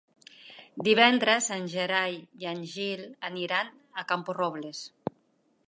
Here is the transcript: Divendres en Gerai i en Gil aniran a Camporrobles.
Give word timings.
Divendres 0.87 1.49
en 1.57 1.67
Gerai 1.73 2.17
i 2.45 2.49
en 2.53 2.63
Gil 2.71 3.03
aniran 3.29 3.69
a 4.03 4.05
Camporrobles. 4.13 4.81